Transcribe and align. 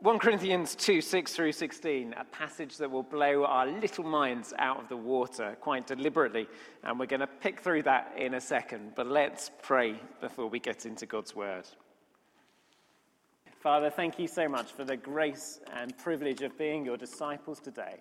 1 0.00 0.20
Corinthians 0.20 0.76
2 0.76 1.00
6 1.00 1.32
through 1.32 1.50
16, 1.50 2.14
a 2.16 2.24
passage 2.26 2.76
that 2.76 2.88
will 2.88 3.02
blow 3.02 3.44
our 3.44 3.66
little 3.66 4.04
minds 4.04 4.54
out 4.56 4.78
of 4.78 4.88
the 4.88 4.96
water 4.96 5.56
quite 5.60 5.88
deliberately. 5.88 6.46
And 6.84 7.00
we're 7.00 7.06
going 7.06 7.18
to 7.18 7.26
pick 7.26 7.58
through 7.58 7.82
that 7.82 8.14
in 8.16 8.34
a 8.34 8.40
second. 8.40 8.92
But 8.94 9.08
let's 9.08 9.50
pray 9.60 10.00
before 10.20 10.46
we 10.46 10.60
get 10.60 10.86
into 10.86 11.04
God's 11.04 11.34
word. 11.34 11.66
Father, 13.60 13.90
thank 13.90 14.20
you 14.20 14.28
so 14.28 14.48
much 14.48 14.70
for 14.70 14.84
the 14.84 14.96
grace 14.96 15.58
and 15.74 15.98
privilege 15.98 16.42
of 16.42 16.56
being 16.56 16.84
your 16.84 16.96
disciples 16.96 17.58
today. 17.58 17.96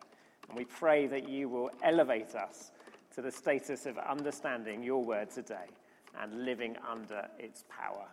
And 0.50 0.56
we 0.56 0.66
pray 0.66 1.08
that 1.08 1.28
you 1.28 1.50
will 1.50 1.72
elevate 1.82 2.36
us 2.36 2.72
to 3.16 3.24
the 3.24 3.32
status 3.32 3.88
of 3.88 3.98
understanding 3.98 4.84
your 4.84 5.04
word 5.04 5.32
today 5.32 5.66
and 6.22 6.46
living 6.46 6.78
under 6.88 7.28
its 7.40 7.64
power. 7.70 8.06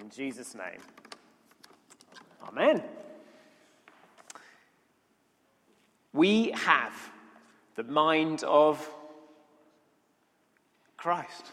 In 0.00 0.08
Jesus' 0.08 0.54
name, 0.54 0.80
Amen. 2.48 2.82
We 6.16 6.52
have 6.52 6.94
the 7.74 7.84
mind 7.84 8.42
of 8.42 8.82
Christ. 10.96 11.44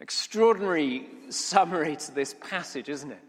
Extraordinary 0.00 1.06
summary 1.30 1.94
to 1.94 2.12
this 2.12 2.34
passage, 2.40 2.88
isn't 2.88 3.12
it? 3.12 3.22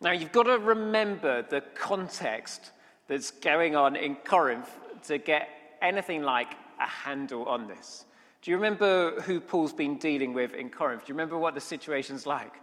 Now, 0.00 0.12
you've 0.12 0.32
got 0.32 0.44
to 0.44 0.58
remember 0.58 1.42
the 1.42 1.60
context 1.74 2.70
that's 3.06 3.32
going 3.32 3.76
on 3.76 3.94
in 3.94 4.16
Corinth 4.16 4.70
to 5.08 5.18
get 5.18 5.50
anything 5.82 6.22
like 6.22 6.54
a 6.80 6.86
handle 6.86 7.44
on 7.44 7.68
this. 7.68 8.06
Do 8.40 8.50
you 8.50 8.56
remember 8.56 9.20
who 9.20 9.40
Paul's 9.40 9.74
been 9.74 9.98
dealing 9.98 10.32
with 10.32 10.54
in 10.54 10.70
Corinth? 10.70 11.04
Do 11.04 11.10
you 11.10 11.14
remember 11.14 11.36
what 11.36 11.52
the 11.52 11.60
situation's 11.60 12.26
like? 12.26 12.54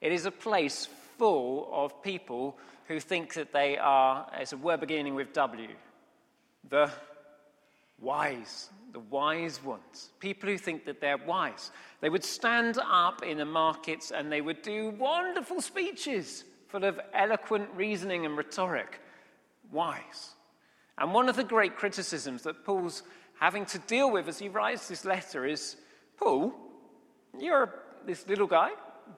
It 0.00 0.10
is 0.10 0.24
a 0.24 0.30
place 0.30 0.88
full 1.18 1.68
of 1.70 2.02
people 2.02 2.56
who 2.86 2.98
think 2.98 3.34
that 3.34 3.52
they 3.52 3.76
are, 3.76 4.26
it's 4.40 4.54
a 4.54 4.56
word 4.56 4.80
beginning 4.80 5.14
with 5.14 5.34
W, 5.34 5.68
the 6.68 6.90
wise, 8.00 8.70
the 8.92 9.00
wise 9.00 9.62
ones, 9.62 10.10
people 10.20 10.48
who 10.48 10.58
think 10.58 10.84
that 10.84 11.00
they're 11.00 11.18
wise. 11.18 11.70
They 12.00 12.08
would 12.08 12.24
stand 12.24 12.78
up 12.78 13.24
in 13.24 13.38
the 13.38 13.44
markets 13.44 14.10
and 14.10 14.30
they 14.30 14.40
would 14.40 14.62
do 14.62 14.90
wonderful 14.90 15.60
speeches 15.60 16.44
full 16.68 16.84
of 16.84 17.00
eloquent 17.12 17.68
reasoning 17.74 18.26
and 18.26 18.36
rhetoric. 18.36 19.00
Wise. 19.70 20.34
And 20.96 21.12
one 21.12 21.28
of 21.28 21.36
the 21.36 21.44
great 21.44 21.76
criticisms 21.76 22.42
that 22.42 22.64
Paul's 22.64 23.02
having 23.38 23.66
to 23.66 23.78
deal 23.80 24.10
with 24.10 24.28
as 24.28 24.38
he 24.38 24.48
writes 24.48 24.88
this 24.88 25.04
letter 25.04 25.44
is 25.46 25.76
Paul, 26.16 26.52
you're 27.38 27.74
this 28.06 28.26
little 28.26 28.46
guy, 28.46 28.70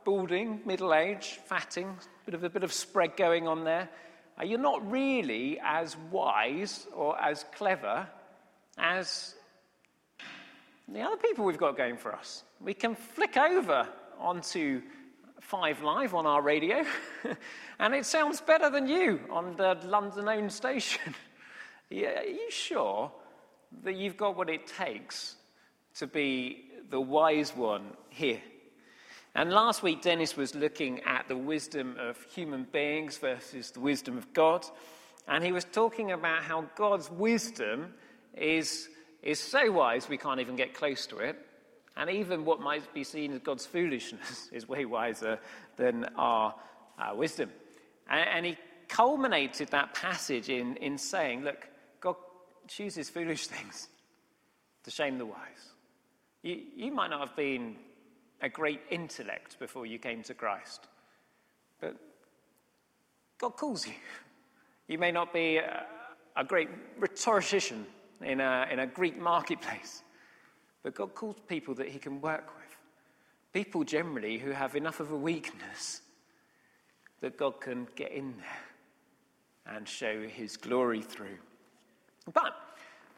balding, 0.05 0.61
middle 0.67 0.95
aged, 0.95 1.37
fatting, 1.47 1.97
bit 2.27 2.35
of 2.35 2.45
a 2.45 2.51
bit 2.51 2.65
of 2.65 2.73
spread 2.73 3.17
going 3.17 3.49
on 3.49 3.65
there. 3.65 3.89
You're 4.45 4.59
not 4.59 4.91
really 4.91 5.61
as 5.63 5.97
wise 6.11 6.87
or 6.95 7.21
as 7.21 7.45
clever 7.55 8.07
as 8.79 9.35
the 10.89 11.01
other 11.01 11.17
people 11.17 11.45
we've 11.45 11.59
got 11.59 11.77
going 11.77 11.97
for 11.97 12.15
us. 12.15 12.43
We 12.61 12.75
can 12.75 12.95
flick 12.95 13.37
over 13.37 13.87
onto 14.19 14.83
Five 15.41 15.83
Live 15.83 16.15
on 16.15 16.27
our 16.27 16.43
radio, 16.43 16.85
and 17.79 17.95
it 17.95 18.07
sounds 18.07 18.41
better 18.41 18.71
than 18.71 18.87
you 18.87 19.21
on 19.31 19.57
the 19.57 19.77
London 19.85 20.29
owned 20.29 20.53
station. 20.53 21.15
yeah, 21.91 22.21
are 22.21 22.25
you 22.25 22.51
sure 22.51 23.11
that 23.83 23.97
you've 23.97 24.17
got 24.17 24.37
what 24.37 24.49
it 24.49 24.67
takes 24.67 25.37
to 25.97 26.07
be 26.07 26.71
the 26.91 27.01
wise 27.01 27.57
one 27.57 27.85
here? 28.11 28.41
And 29.35 29.53
last 29.53 29.83
week, 29.83 30.03
Dennis 30.03 30.37
was 30.37 30.55
looking 30.55 31.01
at 31.05 31.29
the 31.29 31.37
wisdom 31.37 31.97
of 32.01 32.21
human 32.35 32.67
beings 32.73 33.17
versus 33.19 33.71
the 33.71 33.81
wisdom 33.81 34.19
of 34.19 34.33
God. 34.33 34.67
And 35.29 35.45
he 35.45 35.53
was 35.53 35.65
talking 35.65 36.11
about 36.11 36.43
how 36.43 36.67
God's 36.75 37.11
wisdom 37.11 37.95
is, 38.37 38.89
is 39.23 39.39
so 39.39 39.71
wise 39.71 40.09
we 40.09 40.17
can't 40.17 40.41
even 40.41 40.57
get 40.57 40.75
close 40.75 41.07
to 41.07 41.19
it. 41.19 41.39
And 41.97 42.11
even 42.11 42.45
what 42.45 42.61
might 42.61 42.93
be 42.93 43.05
seen 43.05 43.33
as 43.33 43.41
God's 43.41 43.67
foolishness 43.67 44.49
is 44.53 44.69
way 44.69 44.85
wiser 44.85 45.39
than 45.77 46.07
our, 46.17 46.55
wisdom. 47.15 47.51
And, 48.11 48.29
and 48.29 48.47
he 48.47 48.59
culminated 48.89 49.69
that 49.69 49.95
passage 49.95 50.51
in, 50.51 50.77
in 50.77 50.99
saying, 50.99 51.45
Look, 51.45 51.69
God 52.01 52.17
chooses 52.69 53.09
foolish 53.09 53.47
things 53.49 53.89
to 54.85 54.91
shame 54.91 55.19
the 55.19 55.27
wise. 55.27 55.73
You, 56.43 56.61
you 56.75 56.93
might 56.93 57.11
not 57.11 57.27
have 57.27 57.37
been 57.37 57.77
a 58.43 58.49
great 58.49 58.81
intellect 58.91 59.59
before 59.59 59.87
you 59.87 59.99
came 59.99 60.23
to 60.25 60.35
Christ. 60.35 60.87
But 61.81 61.97
God 63.39 63.51
calls 63.57 63.87
you. 63.87 63.95
You 64.89 64.99
may 64.99 65.13
not 65.13 65.33
be 65.33 65.59
a, 65.59 65.85
a 66.37 66.45
great 66.45 66.69
rhetorician 66.99 67.87
in 68.23 68.41
a, 68.41 68.67
in 68.71 68.79
a 68.81 68.87
Greek 68.87 69.19
marketplace, 69.19 70.03
but 70.83 70.95
God 70.95 71.15
calls 71.15 71.37
people 71.49 71.75
that 71.75 71.89
He 71.89 71.99
can 71.99 72.21
work 72.21 72.47
with. 72.57 72.77
People 73.53 73.85
generally 73.85 74.39
who 74.39 74.51
have 74.51 74.77
enough 74.77 75.01
of 75.01 75.11
a 75.11 75.17
weakness 75.17 76.03
that 77.21 77.37
God 77.37 77.61
can 77.61 77.87
get 77.97 78.13
in 78.13 78.35
there 78.39 79.75
and 79.77 79.89
show 79.89 80.27
His 80.27 80.57
glory 80.57 81.03
through. 81.03 81.39
But 82.33 82.55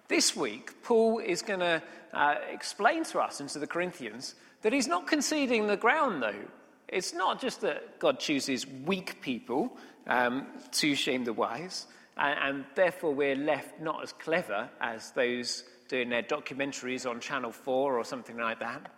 this 0.08 0.36
week, 0.36 0.82
Paul 0.82 1.18
is 1.18 1.42
going 1.42 1.60
to 1.60 1.82
uh, 2.12 2.34
explain 2.50 3.04
to 3.04 3.20
us 3.20 3.40
and 3.40 3.48
to 3.50 3.58
the 3.58 3.66
Corinthians 3.66 4.34
that 4.62 4.72
he's 4.72 4.86
not 4.86 5.06
conceding 5.06 5.66
the 5.66 5.76
ground, 5.76 6.22
though. 6.22 6.44
It's 6.88 7.14
not 7.14 7.40
just 7.40 7.62
that 7.62 7.98
God 7.98 8.20
chooses 8.20 8.66
weak 8.66 9.22
people 9.22 9.76
um, 10.06 10.46
to 10.72 10.94
shame 10.94 11.24
the 11.24 11.32
wise, 11.32 11.86
and, 12.16 12.38
and 12.38 12.64
therefore 12.74 13.14
we're 13.14 13.36
left 13.36 13.80
not 13.80 14.02
as 14.02 14.12
clever 14.12 14.68
as 14.80 15.10
those 15.12 15.64
doing 15.88 16.10
their 16.10 16.22
documentaries 16.22 17.08
on 17.08 17.20
Channel 17.20 17.52
4 17.52 17.98
or 17.98 18.04
something 18.04 18.36
like 18.36 18.60
that. 18.60 18.90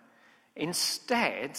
Instead, 0.57 1.59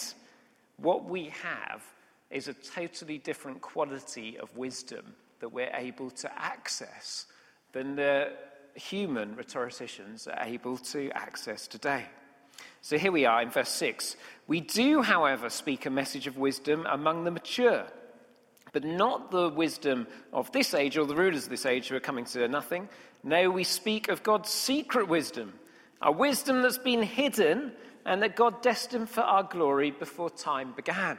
what 0.78 1.04
we 1.04 1.32
have 1.42 1.82
is 2.30 2.48
a 2.48 2.54
totally 2.54 3.18
different 3.18 3.60
quality 3.60 4.38
of 4.38 4.54
wisdom 4.56 5.14
that 5.40 5.50
we're 5.50 5.72
able 5.74 6.10
to 6.10 6.30
access 6.40 7.26
than 7.72 7.96
the 7.96 8.32
human 8.76 9.34
rhetoricians 9.36 10.26
are 10.26 10.44
able 10.44 10.76
to 10.78 11.10
access 11.12 11.66
today. 11.66 12.04
So 12.82 12.98
here 12.98 13.12
we 13.12 13.24
are 13.24 13.42
in 13.42 13.50
verse 13.50 13.70
6. 13.70 14.16
We 14.46 14.60
do, 14.60 15.02
however, 15.02 15.50
speak 15.50 15.86
a 15.86 15.90
message 15.90 16.26
of 16.26 16.38
wisdom 16.38 16.86
among 16.88 17.24
the 17.24 17.30
mature, 17.30 17.86
but 18.72 18.84
not 18.84 19.30
the 19.30 19.48
wisdom 19.48 20.06
of 20.32 20.52
this 20.52 20.72
age 20.72 20.96
or 20.96 21.06
the 21.06 21.16
rulers 21.16 21.44
of 21.44 21.50
this 21.50 21.66
age 21.66 21.88
who 21.88 21.96
are 21.96 22.00
coming 22.00 22.24
to 22.26 22.46
nothing. 22.48 22.88
No, 23.24 23.50
we 23.50 23.64
speak 23.64 24.08
of 24.08 24.22
God's 24.22 24.50
secret 24.50 25.08
wisdom, 25.08 25.54
a 26.00 26.12
wisdom 26.12 26.62
that's 26.62 26.78
been 26.78 27.02
hidden 27.02 27.72
and 28.04 28.22
that 28.22 28.36
God 28.36 28.62
destined 28.62 29.10
for 29.10 29.22
our 29.22 29.42
glory 29.42 29.90
before 29.90 30.30
time 30.30 30.72
began. 30.76 31.18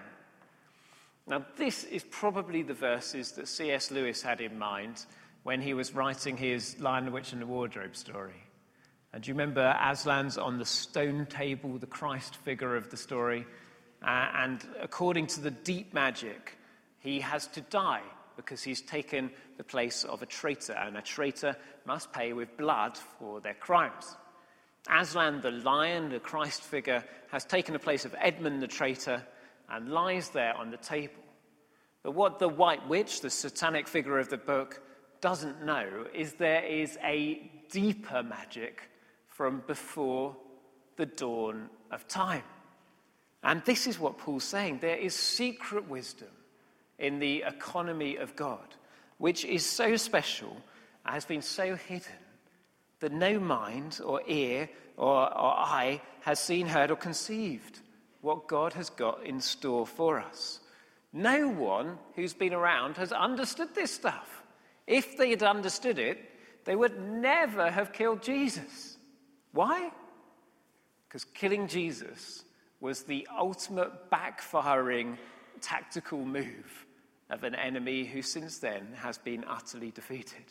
Now, 1.28 1.46
this 1.58 1.84
is 1.84 2.06
probably 2.10 2.64
the 2.64 2.74
verses 2.74 3.34
that 3.34 3.50
C.S. 3.50 3.92
Lewis 3.92 4.22
had 4.22 4.40
in 4.40 4.58
mind 4.58 5.06
when 5.48 5.62
he 5.62 5.74
was 5.74 5.96
writing 5.96 6.36
his 6.36 6.78
Lion, 6.78 7.06
the 7.06 7.12
Witch, 7.12 7.32
and 7.32 7.42
the 7.42 7.46
Wardrobe 7.46 7.96
story. 7.96 8.44
And 9.14 9.24
do 9.24 9.30
you 9.30 9.34
remember 9.34 9.62
Aslan's 9.62 10.38
on 10.38 10.58
the 10.58 10.66
stone 10.66 11.26
table, 11.26 11.78
the 11.78 11.88
Christ 11.88 12.36
figure 12.36 12.76
of 12.76 12.90
the 12.90 12.98
story? 12.98 13.46
Uh, 14.04 14.28
and 14.40 14.60
according 14.82 15.28
to 15.28 15.40
the 15.40 15.50
deep 15.50 15.94
magic, 15.94 16.58
he 17.00 17.22
has 17.22 17.48
to 17.48 17.62
die 17.62 18.02
because 18.36 18.62
he's 18.62 18.82
taken 18.82 19.32
the 19.56 19.64
place 19.64 20.04
of 20.04 20.22
a 20.22 20.26
traitor, 20.26 20.74
and 20.74 20.98
a 20.98 21.02
traitor 21.02 21.56
must 21.86 22.12
pay 22.12 22.34
with 22.34 22.58
blood 22.58 22.98
for 23.18 23.40
their 23.40 23.54
crimes. 23.54 24.18
Aslan, 24.94 25.40
the 25.40 25.52
lion, 25.52 26.10
the 26.10 26.20
Christ 26.20 26.62
figure, 26.62 27.06
has 27.32 27.46
taken 27.46 27.72
the 27.72 27.80
place 27.80 28.04
of 28.04 28.14
Edmund 28.20 28.62
the 28.62 28.68
traitor 28.68 29.26
and 29.70 29.88
lies 29.88 30.28
there 30.32 30.56
on 30.56 30.72
the 30.72 30.78
table. 30.78 31.24
But 32.04 32.16
what 32.16 32.38
the 32.38 32.50
White 32.50 32.86
Witch, 32.90 33.22
the 33.22 33.30
satanic 33.30 33.88
figure 33.88 34.20
of 34.20 34.28
the 34.28 34.36
book, 34.36 34.82
doesn't 35.22 35.64
know 35.66 36.06
is 36.14 36.34
there 36.34 36.64
is 36.64 36.98
a 37.04 37.52
deeper 37.70 38.24
magic 38.24 38.82
from 39.28 39.64
before 39.68 40.36
the 40.96 41.06
dawn 41.06 41.70
of 41.92 42.08
time. 42.08 42.44
And 43.44 43.64
this 43.66 43.88
is 43.88 44.00
what 44.00 44.18
Paul's 44.18 44.44
saying. 44.44 44.80
There 44.80 44.98
is 44.98 45.16
secret 45.16 45.88
wisdom 45.88 46.30
in 46.98 47.20
the 47.20 47.44
economy 47.46 48.18
of 48.18 48.36
God, 48.36 48.76
which 49.18 49.46
is 49.46 49.66
so 49.66 49.96
special, 49.96 50.58
has 51.04 51.26
been 51.26 51.42
so 51.42 51.76
hidden, 51.76 52.12
that 53.00 53.12
no 53.12 53.40
mind 53.40 54.00
or 54.04 54.22
ear 54.28 54.70
or, 54.98 55.22
or 55.22 55.54
eye 55.54 56.02
has 56.22 56.40
seen, 56.40 56.66
heard, 56.66 56.92
or 56.92 56.96
conceived 56.96 57.80
what 58.22 58.48
God 58.48 58.74
has 58.74 58.90
got 58.90 59.24
in 59.24 59.40
store 59.40 59.86
for 59.86 60.20
us. 60.20 60.60
No 61.14 61.48
one 61.48 61.98
who's 62.16 62.34
been 62.34 62.54
around 62.54 62.98
has 62.98 63.12
understood 63.12 63.74
this 63.76 63.94
stuff. 63.94 64.37
If 64.88 65.18
they 65.18 65.30
had 65.30 65.44
understood 65.44 66.00
it, 66.00 66.18
they 66.64 66.76
would 66.76 67.00
never 67.00 67.70
have 67.70 67.94
killed 67.94 68.24
Jesus. 68.24 68.98
Why? 69.52 69.92
Because 71.08 71.26
killing 71.26 71.68
Jesus 71.68 72.44
was 72.80 73.04
the 73.04 73.28
ultimate 73.38 74.10
backfiring 74.10 75.18
tactical 75.62 76.26
move 76.26 76.86
of 77.30 77.44
an 77.44 77.56
enemy 77.56 78.06
who 78.06 78.22
since 78.22 78.60
then 78.60 78.88
has 78.96 79.18
been 79.18 79.44
utterly 79.48 79.92
defeated. 79.92 80.46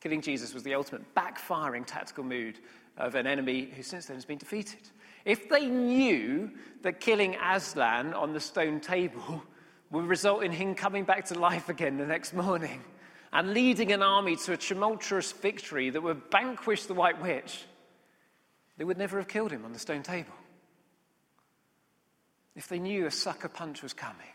Killing 0.00 0.20
Jesus 0.20 0.54
was 0.54 0.62
the 0.62 0.74
ultimate 0.74 1.14
backfiring 1.14 1.84
tactical 1.86 2.22
move 2.22 2.60
of 2.96 3.14
an 3.14 3.26
enemy 3.26 3.68
who 3.74 3.82
since 3.82 4.06
then 4.06 4.16
has 4.16 4.24
been 4.24 4.38
defeated. 4.38 4.80
If 5.24 5.48
they 5.48 5.66
knew 5.66 6.50
that 6.82 7.00
killing 7.00 7.34
Aslan 7.36 8.14
on 8.14 8.32
the 8.32 8.40
stone 8.40 8.78
table 8.78 9.42
would 9.90 10.06
result 10.06 10.44
in 10.44 10.52
him 10.52 10.74
coming 10.74 11.04
back 11.04 11.24
to 11.26 11.38
life 11.38 11.68
again 11.68 11.96
the 11.96 12.06
next 12.06 12.34
morning 12.34 12.82
and 13.36 13.52
leading 13.52 13.92
an 13.92 14.02
army 14.02 14.34
to 14.34 14.54
a 14.54 14.56
tumultuous 14.56 15.30
victory 15.30 15.90
that 15.90 16.02
would 16.02 16.22
vanquish 16.32 16.86
the 16.86 16.94
White 16.94 17.20
Witch, 17.20 17.66
they 18.78 18.84
would 18.84 18.96
never 18.96 19.18
have 19.18 19.28
killed 19.28 19.52
him 19.52 19.66
on 19.66 19.74
the 19.74 19.78
stone 19.78 20.02
table. 20.02 20.32
If 22.54 22.68
they 22.68 22.78
knew 22.78 23.04
a 23.04 23.10
sucker 23.10 23.50
punch 23.50 23.82
was 23.82 23.92
coming, 23.92 24.32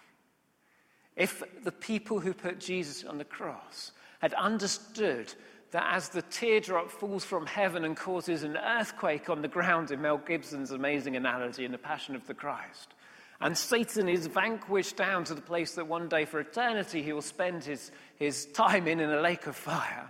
if 1.15 1.41
the 1.63 1.71
people 1.71 2.19
who 2.19 2.31
put 2.31 2.59
Jesus 2.59 3.03
on 3.03 3.17
the 3.17 3.25
cross 3.25 3.91
had 4.19 4.35
understood 4.35 5.33
that 5.71 5.95
as 5.95 6.09
the 6.09 6.21
teardrop 6.21 6.91
falls 6.91 7.25
from 7.25 7.47
heaven 7.47 7.83
and 7.83 7.97
causes 7.97 8.43
an 8.43 8.55
earthquake 8.55 9.31
on 9.31 9.41
the 9.41 9.47
ground 9.47 9.89
in 9.89 9.99
Mel 9.99 10.19
Gibson's 10.19 10.69
amazing 10.69 11.15
analogy 11.15 11.65
in 11.65 11.71
The 11.71 11.79
Passion 11.79 12.15
of 12.15 12.27
the 12.27 12.35
Christ, 12.35 12.93
and 13.41 13.57
Satan 13.57 14.07
is 14.07 14.27
vanquished 14.27 14.95
down 14.95 15.23
to 15.23 15.33
the 15.33 15.41
place 15.41 15.73
that 15.73 15.87
one 15.87 16.07
day 16.07 16.25
for 16.25 16.39
eternity 16.39 17.01
he 17.01 17.11
will 17.11 17.23
spend 17.23 17.63
his, 17.63 17.91
his 18.21 18.45
time 18.45 18.87
in 18.87 18.99
in 18.99 19.09
a 19.09 19.19
lake 19.19 19.47
of 19.47 19.55
fire, 19.55 20.07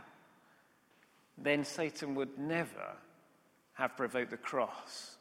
then 1.38 1.64
Satan 1.64 2.14
would 2.16 2.38
never 2.38 2.98
have 3.72 3.96
provoked 3.96 4.32
the 4.32 4.38
cross 4.38 5.16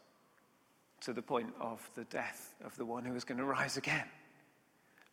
to 1.03 1.13
the 1.13 1.23
point 1.23 1.55
of 1.61 1.89
the 1.95 2.03
death 2.07 2.53
of 2.65 2.77
the 2.77 2.85
one 2.85 3.05
who 3.05 3.13
was 3.13 3.23
going 3.23 3.39
to 3.39 3.45
rise 3.45 3.77
again. 3.77 4.09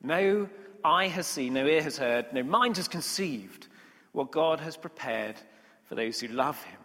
No 0.02 0.50
eye 0.84 1.08
has 1.10 1.28
seen, 1.28 1.54
no 1.54 1.68
ear 1.68 1.84
has 1.84 2.00
heard, 2.00 2.34
no 2.34 2.42
mind 2.42 2.78
has 2.78 2.88
conceived 2.88 3.68
what 4.12 4.32
God 4.32 4.60
has 4.60 4.76
prepared 4.76 5.36
for 5.86 5.94
those 5.94 6.20
who 6.20 6.30
love 6.30 6.60
him. 6.64 6.80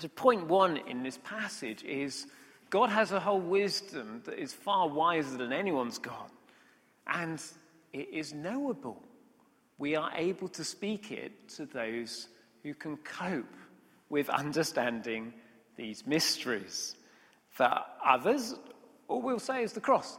So, 0.00 0.08
point 0.08 0.48
one 0.48 0.78
in 0.88 1.04
this 1.04 1.20
passage 1.22 1.84
is 1.84 2.26
God 2.68 2.90
has 2.90 3.12
a 3.12 3.20
whole 3.20 3.40
wisdom 3.40 4.22
that 4.24 4.40
is 4.40 4.52
far 4.52 4.88
wiser 4.88 5.36
than 5.36 5.52
anyone's 5.52 5.98
God, 5.98 6.32
and 7.06 7.40
it 7.92 8.08
is 8.12 8.34
knowable. 8.34 9.04
We 9.80 9.96
are 9.96 10.12
able 10.14 10.48
to 10.48 10.62
speak 10.62 11.10
it 11.10 11.48
to 11.56 11.64
those 11.64 12.28
who 12.62 12.74
can 12.74 12.98
cope 12.98 13.56
with 14.10 14.28
understanding 14.28 15.32
these 15.76 16.06
mysteries. 16.06 16.94
For 17.48 17.72
others, 18.04 18.54
all 19.08 19.22
we'll 19.22 19.38
say 19.38 19.62
is 19.62 19.72
the 19.72 19.80
cross 19.80 20.18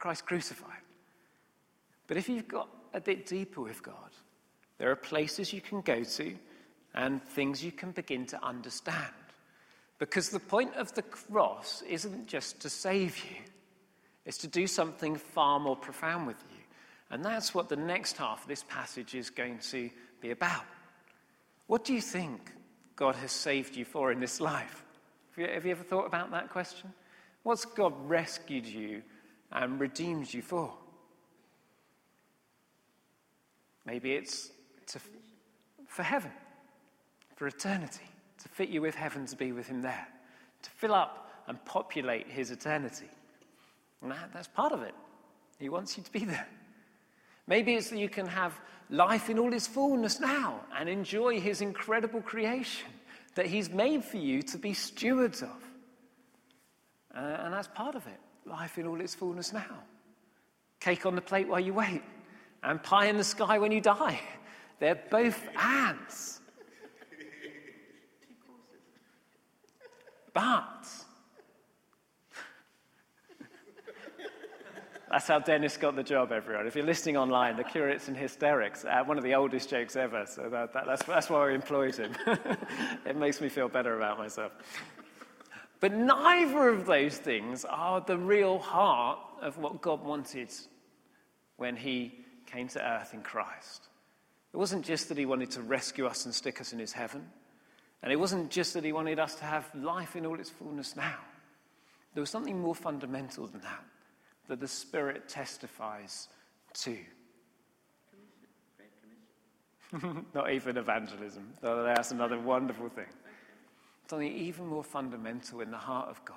Christ 0.00 0.26
crucified. 0.26 0.82
But 2.08 2.16
if 2.16 2.28
you've 2.28 2.48
got 2.48 2.68
a 2.92 3.00
bit 3.00 3.26
deeper 3.26 3.60
with 3.60 3.80
God, 3.80 4.10
there 4.78 4.90
are 4.90 4.96
places 4.96 5.52
you 5.52 5.60
can 5.60 5.80
go 5.80 6.02
to 6.02 6.34
and 6.94 7.22
things 7.22 7.62
you 7.62 7.70
can 7.70 7.92
begin 7.92 8.26
to 8.26 8.44
understand. 8.44 9.14
Because 10.00 10.30
the 10.30 10.40
point 10.40 10.74
of 10.74 10.92
the 10.94 11.02
cross 11.02 11.82
isn't 11.88 12.26
just 12.26 12.58
to 12.62 12.70
save 12.70 13.18
you, 13.18 13.36
it's 14.24 14.38
to 14.38 14.48
do 14.48 14.66
something 14.66 15.14
far 15.14 15.60
more 15.60 15.76
profound 15.76 16.26
with 16.26 16.42
you. 16.50 16.57
And 17.10 17.24
that's 17.24 17.54
what 17.54 17.68
the 17.68 17.76
next 17.76 18.16
half 18.16 18.42
of 18.42 18.48
this 18.48 18.64
passage 18.64 19.14
is 19.14 19.30
going 19.30 19.58
to 19.70 19.90
be 20.20 20.30
about. 20.30 20.64
What 21.66 21.84
do 21.84 21.94
you 21.94 22.00
think 22.00 22.52
God 22.96 23.14
has 23.16 23.32
saved 23.32 23.76
you 23.76 23.84
for 23.84 24.12
in 24.12 24.20
this 24.20 24.40
life? 24.40 24.84
Have 25.30 25.48
you, 25.48 25.54
have 25.54 25.64
you 25.64 25.70
ever 25.70 25.84
thought 25.84 26.06
about 26.06 26.30
that 26.32 26.50
question? 26.50 26.92
What's 27.42 27.64
God 27.64 27.94
rescued 28.08 28.66
you 28.66 29.02
and 29.52 29.80
redeemed 29.80 30.32
you 30.32 30.42
for? 30.42 30.74
Maybe 33.86 34.12
it's 34.12 34.50
to, 34.88 35.00
for 35.86 36.02
heaven, 36.02 36.32
for 37.36 37.46
eternity, 37.46 38.04
to 38.42 38.48
fit 38.48 38.68
you 38.68 38.82
with 38.82 38.94
heaven 38.94 39.24
to 39.26 39.36
be 39.36 39.52
with 39.52 39.66
Him 39.66 39.80
there, 39.80 40.06
to 40.62 40.70
fill 40.70 40.94
up 40.94 41.30
and 41.46 41.64
populate 41.64 42.28
His 42.28 42.50
eternity. 42.50 43.08
And 44.02 44.10
that, 44.10 44.30
that's 44.34 44.48
part 44.48 44.72
of 44.72 44.82
it. 44.82 44.94
He 45.58 45.68
wants 45.70 45.96
you 45.96 46.04
to 46.04 46.12
be 46.12 46.24
there. 46.24 46.46
Maybe 47.48 47.74
it's 47.74 47.90
that 47.90 47.98
you 47.98 48.10
can 48.10 48.26
have 48.26 48.60
life 48.90 49.30
in 49.30 49.38
all 49.38 49.52
its 49.52 49.66
fullness 49.66 50.20
now 50.20 50.60
and 50.78 50.88
enjoy 50.88 51.40
His 51.40 51.62
incredible 51.62 52.20
creation 52.20 52.88
that 53.34 53.46
He's 53.46 53.70
made 53.70 54.04
for 54.04 54.18
you 54.18 54.42
to 54.42 54.58
be 54.58 54.74
stewards 54.74 55.42
of. 55.42 55.56
Uh, 57.16 57.20
and 57.40 57.54
that's 57.54 57.68
part 57.68 57.94
of 57.94 58.06
it 58.06 58.20
life 58.44 58.78
in 58.78 58.86
all 58.86 59.00
its 59.00 59.14
fullness 59.14 59.52
now. 59.52 59.82
Cake 60.78 61.06
on 61.06 61.14
the 61.14 61.20
plate 61.20 61.48
while 61.48 61.60
you 61.60 61.74
wait 61.74 62.02
and 62.62 62.82
pie 62.82 63.06
in 63.06 63.16
the 63.16 63.24
sky 63.24 63.58
when 63.58 63.72
you 63.72 63.80
die. 63.80 64.20
They're 64.78 65.00
both 65.10 65.40
ants. 65.56 66.40
But 70.32 70.86
that's 75.10 75.26
how 75.26 75.38
Dennis 75.38 75.76
got 75.76 75.96
the 75.96 76.02
job, 76.02 76.32
everyone. 76.32 76.66
If 76.66 76.76
you're 76.76 76.84
listening 76.84 77.16
online, 77.16 77.56
the 77.56 77.64
curates 77.64 78.08
and 78.08 78.16
hysterics, 78.16 78.84
uh, 78.84 79.02
one 79.04 79.18
of 79.18 79.24
the 79.24 79.34
oldest 79.34 79.70
jokes 79.70 79.96
ever. 79.96 80.26
So 80.26 80.48
that, 80.50 80.72
that, 80.72 80.86
that's, 80.86 81.04
that's 81.04 81.30
why 81.30 81.46
we 81.46 81.54
employed 81.54 81.96
him. 81.96 82.14
it 83.06 83.16
makes 83.16 83.40
me 83.40 83.48
feel 83.48 83.68
better 83.68 83.96
about 83.96 84.18
myself. 84.18 84.52
But 85.80 85.92
neither 85.92 86.68
of 86.68 86.86
those 86.86 87.16
things 87.18 87.64
are 87.64 88.00
the 88.00 88.18
real 88.18 88.58
heart 88.58 89.20
of 89.40 89.58
what 89.58 89.80
God 89.80 90.04
wanted 90.04 90.50
when 91.56 91.76
He 91.76 92.24
came 92.46 92.68
to 92.68 92.84
earth 92.84 93.14
in 93.14 93.22
Christ. 93.22 93.88
It 94.52 94.56
wasn't 94.56 94.84
just 94.84 95.08
that 95.08 95.18
he 95.18 95.26
wanted 95.26 95.50
to 95.52 95.62
rescue 95.62 96.06
us 96.06 96.24
and 96.24 96.34
stick 96.34 96.60
us 96.60 96.72
in 96.72 96.78
his 96.78 96.92
heaven. 96.92 97.26
And 98.02 98.12
it 98.12 98.16
wasn't 98.16 98.50
just 98.50 98.74
that 98.74 98.84
he 98.84 98.92
wanted 98.92 99.18
us 99.18 99.34
to 99.36 99.44
have 99.44 99.68
life 99.74 100.16
in 100.16 100.24
all 100.24 100.38
its 100.38 100.50
fullness 100.50 100.96
now. 100.96 101.18
There 102.14 102.20
was 102.20 102.30
something 102.30 102.58
more 102.58 102.74
fundamental 102.74 103.46
than 103.46 103.60
that, 103.60 103.84
that 104.48 104.60
the 104.60 104.68
Spirit 104.68 105.28
testifies 105.28 106.28
to. 106.74 106.96
Not 110.34 110.52
even 110.52 110.76
evangelism, 110.76 111.54
though 111.62 111.82
that's 111.82 112.10
another 112.10 112.38
wonderful 112.38 112.88
thing. 112.88 113.06
Something 114.08 114.32
even 114.32 114.66
more 114.66 114.84
fundamental 114.84 115.60
in 115.60 115.70
the 115.70 115.78
heart 115.78 116.08
of 116.08 116.22
God. 116.24 116.36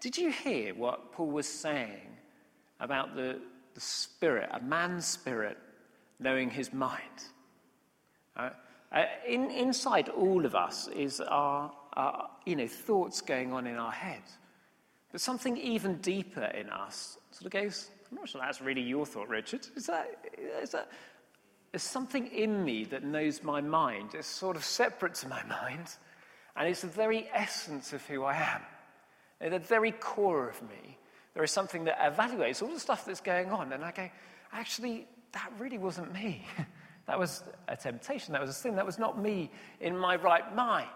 Did 0.00 0.16
you 0.16 0.30
hear 0.30 0.74
what 0.74 1.12
Paul 1.12 1.30
was 1.30 1.46
saying 1.46 2.12
about 2.82 3.14
the, 3.14 3.38
the 3.74 3.80
spirit, 3.80 4.50
a 4.52 4.60
man's 4.60 5.06
spirit, 5.06 5.56
knowing 6.18 6.50
his 6.50 6.72
mind. 6.72 6.98
Uh, 8.36 8.50
uh, 8.92 9.04
in, 9.26 9.50
inside 9.50 10.08
all 10.08 10.44
of 10.44 10.54
us 10.54 10.88
is 10.88 11.20
our, 11.20 11.72
our, 11.94 12.28
you 12.44 12.56
know, 12.56 12.66
thoughts 12.66 13.20
going 13.20 13.52
on 13.52 13.66
in 13.66 13.76
our 13.76 13.92
head. 13.92 14.22
But 15.12 15.20
something 15.20 15.56
even 15.58 15.96
deeper 15.98 16.44
in 16.44 16.70
us 16.70 17.18
sort 17.30 17.46
of 17.46 17.52
goes, 17.52 17.90
I'm 18.10 18.16
not 18.16 18.28
sure 18.28 18.40
that's 18.40 18.60
really 18.60 18.80
your 18.80 19.06
thought, 19.06 19.28
Richard. 19.28 19.66
Is 19.76 19.86
that, 19.86 20.10
is 20.62 20.70
that, 20.70 20.90
there's 21.70 21.82
something 21.82 22.26
in 22.26 22.64
me 22.64 22.84
that 22.84 23.04
knows 23.04 23.42
my 23.42 23.60
mind. 23.60 24.14
It's 24.14 24.26
sort 24.26 24.56
of 24.56 24.64
separate 24.64 25.14
to 25.16 25.28
my 25.28 25.42
mind. 25.48 25.88
And 26.56 26.68
it's 26.68 26.82
the 26.82 26.88
very 26.88 27.28
essence 27.32 27.92
of 27.92 28.04
who 28.06 28.24
I 28.24 28.36
am. 28.36 28.62
At 29.40 29.50
the 29.50 29.58
very 29.58 29.92
core 29.92 30.48
of 30.48 30.60
me, 30.62 30.98
there 31.34 31.42
is 31.42 31.50
something 31.50 31.84
that 31.84 31.98
evaluates 31.98 32.62
all 32.62 32.68
the 32.68 32.80
stuff 32.80 33.04
that's 33.04 33.20
going 33.20 33.50
on. 33.50 33.72
And 33.72 33.84
I 33.84 33.90
go, 33.90 34.10
actually, 34.52 35.06
that 35.32 35.50
really 35.58 35.78
wasn't 35.78 36.12
me. 36.12 36.44
that 37.06 37.18
was 37.18 37.42
a 37.68 37.76
temptation. 37.76 38.32
That 38.32 38.40
was 38.40 38.50
a 38.50 38.54
sin. 38.54 38.76
That 38.76 38.86
was 38.86 38.98
not 38.98 39.18
me 39.18 39.50
in 39.80 39.96
my 39.96 40.16
right 40.16 40.54
mind. 40.54 40.88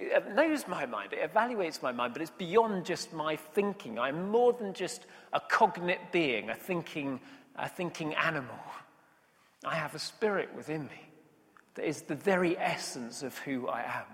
It 0.00 0.34
knows 0.34 0.68
my 0.68 0.86
mind, 0.86 1.12
it 1.12 1.32
evaluates 1.32 1.82
my 1.82 1.92
mind, 1.92 2.12
but 2.12 2.22
it's 2.22 2.30
beyond 2.30 2.86
just 2.86 3.12
my 3.12 3.36
thinking. 3.36 3.98
I'm 3.98 4.30
more 4.30 4.52
than 4.52 4.72
just 4.72 5.06
a 5.32 5.40
cognate 5.40 6.12
being, 6.12 6.50
a 6.50 6.54
thinking, 6.54 7.20
a 7.56 7.68
thinking 7.68 8.14
animal. 8.14 8.58
I 9.64 9.74
have 9.74 9.94
a 9.94 9.98
spirit 9.98 10.50
within 10.54 10.84
me 10.84 11.10
that 11.74 11.86
is 11.86 12.02
the 12.02 12.14
very 12.14 12.56
essence 12.56 13.22
of 13.22 13.36
who 13.38 13.66
I 13.68 13.82
am. 13.82 14.06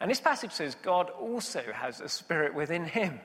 And 0.00 0.10
this 0.10 0.20
passage 0.20 0.52
says 0.52 0.76
God 0.82 1.10
also 1.10 1.62
has 1.72 2.00
a 2.00 2.08
spirit 2.08 2.54
within 2.54 2.84
him, 2.84 3.20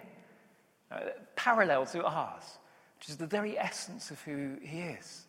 uh, 0.91 0.99
parallel 1.35 1.85
to 1.87 2.05
ours 2.05 2.59
which 2.97 3.09
is 3.09 3.17
the 3.17 3.27
very 3.27 3.57
essence 3.57 4.11
of 4.11 4.21
who 4.21 4.57
He 4.61 4.79
is. 4.79 5.25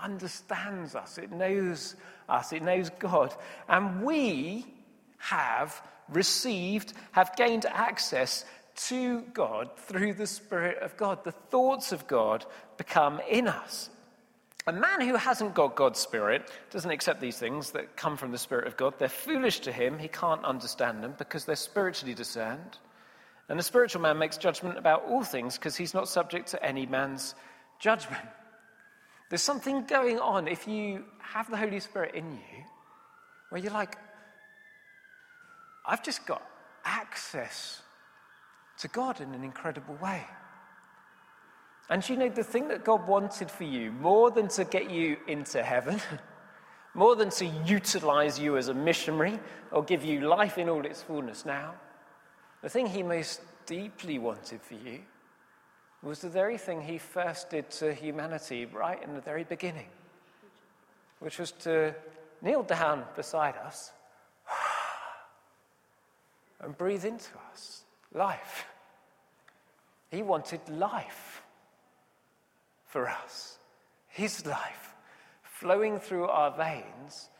Understands 0.00 0.94
us, 0.94 1.18
it 1.18 1.30
knows 1.30 1.96
us, 2.28 2.52
it 2.52 2.62
knows 2.62 2.90
God. 2.98 3.34
And 3.68 4.02
we 4.02 4.66
have 5.22 5.80
received, 6.08 6.92
have 7.12 7.36
gained 7.36 7.64
access 7.66 8.44
to 8.74 9.20
God 9.32 9.70
through 9.76 10.14
the 10.14 10.26
Spirit 10.26 10.78
of 10.82 10.96
God. 10.96 11.22
The 11.22 11.32
thoughts 11.32 11.92
of 11.92 12.06
God 12.08 12.44
become 12.76 13.20
in 13.30 13.46
us. 13.46 13.88
A 14.66 14.72
man 14.72 15.00
who 15.00 15.14
hasn't 15.14 15.54
got 15.54 15.76
God's 15.76 16.00
Spirit 16.00 16.50
doesn't 16.70 16.90
accept 16.90 17.20
these 17.20 17.38
things 17.38 17.70
that 17.72 17.96
come 17.96 18.16
from 18.16 18.32
the 18.32 18.38
Spirit 18.38 18.66
of 18.66 18.76
God. 18.76 18.94
They're 18.98 19.08
foolish 19.08 19.60
to 19.60 19.72
him. 19.72 19.98
He 19.98 20.08
can't 20.08 20.44
understand 20.44 21.02
them 21.02 21.14
because 21.18 21.44
they're 21.44 21.56
spiritually 21.56 22.14
discerned. 22.14 22.78
And 23.48 23.60
a 23.60 23.62
spiritual 23.62 24.02
man 24.02 24.18
makes 24.18 24.36
judgment 24.36 24.78
about 24.78 25.04
all 25.06 25.22
things 25.22 25.56
because 25.56 25.76
he's 25.76 25.94
not 25.94 26.08
subject 26.08 26.48
to 26.48 26.64
any 26.64 26.86
man's 26.86 27.34
judgment. 27.78 28.24
There's 29.30 29.42
something 29.42 29.84
going 29.86 30.18
on 30.18 30.48
if 30.48 30.66
you 30.66 31.04
have 31.20 31.50
the 31.50 31.56
Holy 31.56 31.80
Spirit 31.80 32.14
in 32.14 32.30
you 32.32 32.64
where 33.50 33.60
you're 33.60 33.72
like, 33.72 33.96
I've 35.84 36.02
just 36.02 36.26
got 36.26 36.42
access 36.84 37.82
to 38.78 38.88
God 38.88 39.20
in 39.20 39.34
an 39.34 39.44
incredible 39.44 39.94
way. 39.96 40.24
And 41.88 42.08
you 42.08 42.16
know, 42.16 42.28
the 42.28 42.44
thing 42.44 42.68
that 42.68 42.84
God 42.84 43.06
wanted 43.06 43.50
for 43.50 43.64
you, 43.64 43.92
more 43.92 44.30
than 44.30 44.48
to 44.48 44.64
get 44.64 44.90
you 44.90 45.16
into 45.26 45.62
heaven, 45.62 46.00
more 46.94 47.16
than 47.16 47.30
to 47.30 47.46
utilize 47.46 48.38
you 48.38 48.56
as 48.56 48.68
a 48.68 48.74
missionary 48.74 49.38
or 49.70 49.82
give 49.82 50.04
you 50.04 50.20
life 50.20 50.58
in 50.58 50.68
all 50.68 50.84
its 50.86 51.02
fullness 51.02 51.44
now, 51.44 51.74
the 52.62 52.68
thing 52.68 52.86
He 52.86 53.02
most 53.02 53.40
deeply 53.66 54.18
wanted 54.18 54.62
for 54.62 54.74
you 54.74 55.00
was 56.02 56.20
the 56.20 56.28
very 56.28 56.58
thing 56.58 56.80
He 56.80 56.98
first 56.98 57.50
did 57.50 57.70
to 57.72 57.92
humanity 57.92 58.66
right 58.66 59.02
in 59.02 59.14
the 59.14 59.20
very 59.20 59.44
beginning, 59.44 59.88
which 61.18 61.38
was 61.38 61.52
to 61.52 61.94
kneel 62.40 62.62
down 62.62 63.04
beside 63.16 63.56
us 63.56 63.92
and 66.62 66.76
breathe 66.78 67.04
into 67.04 67.30
us 67.52 67.82
life. 68.14 68.66
He 70.10 70.22
wanted 70.22 70.60
life 70.68 71.42
for 72.86 73.08
us, 73.08 73.58
His 74.08 74.46
life 74.46 74.94
flowing 75.42 75.98
through 75.98 76.26
our 76.26 76.50
veins, 76.56 77.30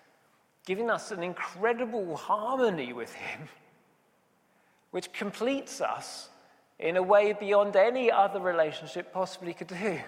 giving 0.65 0.91
us 0.91 1.11
an 1.11 1.23
incredible 1.23 2.17
harmony 2.17 2.93
with 2.93 3.13
Him, 3.13 3.49
which 4.91 5.13
completes 5.13 5.81
us 5.81 6.29
in 6.79 6.97
a 6.97 7.03
way 7.03 7.33
beyond 7.33 7.77
any 7.77 8.11
other 8.11 8.41
relationship 8.41 9.13
possibly 9.13 9.55
could 9.55 9.69
do, 9.69 10.01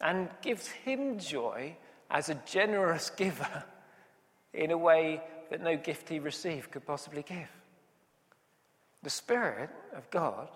and 0.00 0.28
gives 0.42 0.66
Him 0.68 1.18
joy 1.18 1.76
as 2.10 2.28
a 2.28 2.34
generous 2.46 3.10
giver 3.10 3.64
in 4.52 4.70
a 4.70 4.78
way 4.78 5.22
that 5.50 5.62
no 5.62 5.76
gift 5.76 6.08
He 6.08 6.18
received 6.18 6.70
could 6.70 6.86
possibly 6.86 7.22
give. 7.22 7.48
The 9.02 9.10
Spirit 9.10 9.70
of 9.94 10.08
God 10.10 10.48